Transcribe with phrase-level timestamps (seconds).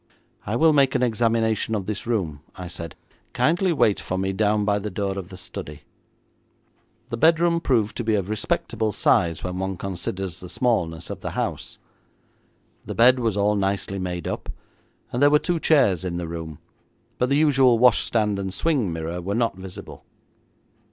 [0.47, 2.95] 'I will make an examination of this room,' I said.
[3.33, 5.83] 'Kindly wait for me down by the door of the study.'
[7.11, 11.37] The bedroom proved to be of respectable size when one considers the smallness of the
[11.37, 11.77] house.
[12.83, 14.49] The bed was all nicely made up,
[15.13, 16.57] and there were two chairs in the room,
[17.19, 20.03] but the usual washstand and swing mirror were not visible.